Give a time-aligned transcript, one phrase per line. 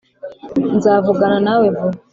[0.77, 1.97] nzavugana nawe vuba